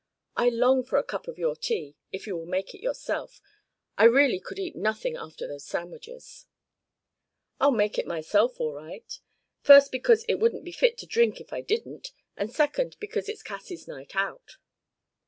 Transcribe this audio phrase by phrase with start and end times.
[0.35, 3.39] "I long for a cup of your tea if you will make it yourself.
[3.99, 6.47] I really could eat nothing after those sandwiches."
[7.59, 9.13] "I'll make it myself, all right.
[9.61, 13.43] First because it wouldn't be fit to drink if I didn't, and second because it's
[13.43, 14.57] Cassie's night out."